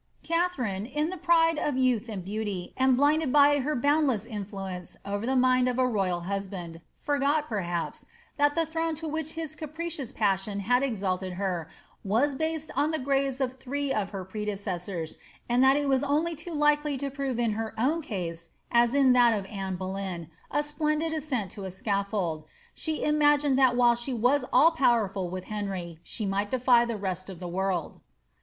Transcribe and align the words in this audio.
Katharine, 0.23 0.87
in 0.87 1.11
the 1.11 1.17
pride 1.17 1.59
of 1.59 1.77
youth 1.77 2.09
and 2.09 2.25
beauty, 2.25 2.73
and 2.75 2.97
blinded 2.97 3.31
by 3.31 3.59
her 3.59 3.75
boundless 3.75 4.25
influence 4.25 4.97
over 5.05 5.27
the 5.27 5.35
mind 5.35 5.69
of 5.69 5.77
a 5.77 5.85
royal 5.87 6.21
husband, 6.21 6.81
forgot, 6.95 7.47
perhaps, 7.47 8.07
that 8.37 8.55
the 8.55 8.65
throne 8.65 8.95
to 8.95 9.07
which 9.07 9.33
his 9.33 9.55
capricious 9.55 10.11
passion 10.11 10.61
had 10.61 10.81
exalted 10.81 11.33
her 11.33 11.69
was 12.03 12.33
based 12.33 12.71
on 12.75 12.89
the 12.89 12.97
graves 12.97 13.39
of 13.39 13.59
three 13.59 13.93
of 13.93 14.09
her 14.09 14.25
predecessors, 14.25 15.19
and 15.47 15.63
that 15.63 15.77
it 15.77 15.87
was 15.87 16.03
only 16.03 16.33
too 16.35 16.51
likely 16.55 16.97
to 16.97 17.11
prove 17.11 17.37
in 17.37 17.51
her 17.51 17.75
own 17.77 18.01
case 18.01 18.49
(as 18.71 18.95
in 18.95 19.13
that 19.13 19.37
of 19.37 19.45
Anne 19.45 19.75
Boleyn) 19.75 20.31
a 20.49 20.63
iplendid 20.63 21.13
ascent 21.13 21.51
to 21.51 21.63
a 21.65 21.69
scafibld,— 21.69 22.43
she 22.73 23.03
imagined 23.03 23.55
that 23.59 23.75
while 23.75 23.93
she 23.93 24.13
was 24.15 24.43
all 24.51 24.71
powerful 24.71 25.29
with 25.29 25.43
Henry, 25.43 25.99
she 26.01 26.25
might 26.25 26.49
defy 26.49 26.85
the 26.85 26.97
rest 26.97 27.29
of 27.29 27.39
the 27.39 27.47
world. 27.47 28.01